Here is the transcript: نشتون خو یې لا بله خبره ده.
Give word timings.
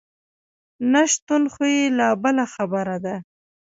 نشتون 0.91 1.43
خو 1.53 1.63
یې 1.75 1.81
لا 1.97 2.09
بله 2.23 2.45
خبره 2.53 2.97
ده. 3.05 3.15